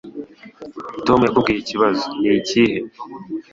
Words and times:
Tom 1.05 1.19
yakubwiye 1.27 1.59
ikibazo 1.61 2.05
nikihe 2.19 2.77